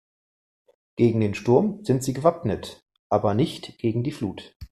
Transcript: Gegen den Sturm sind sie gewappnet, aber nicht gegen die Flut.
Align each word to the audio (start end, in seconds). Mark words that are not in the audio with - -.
Gegen 0.95 1.19
den 1.19 1.35
Sturm 1.35 1.85
sind 1.85 2.03
sie 2.03 2.13
gewappnet, 2.13 2.83
aber 3.09 3.35
nicht 3.35 3.77
gegen 3.77 4.01
die 4.03 4.09
Flut. 4.11 4.55